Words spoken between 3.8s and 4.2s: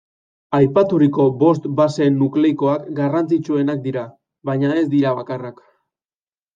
dira,